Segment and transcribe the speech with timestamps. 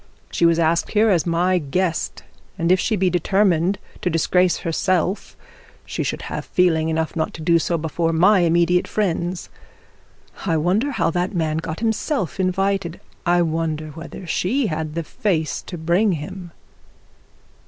[0.31, 2.23] She was asked her as my guest;
[2.57, 5.37] and if she be determined to disgrace herself,
[5.85, 9.49] she should have feeling enough not to do so before my immediate friends.
[10.43, 12.99] I wonder how that man got himself invited.
[13.27, 16.49] I wonder whether she had the face to bring him.'